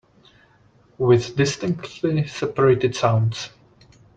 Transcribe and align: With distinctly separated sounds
With 0.97 1.35
distinctly 1.35 2.25
separated 2.25 2.95
sounds 2.95 3.51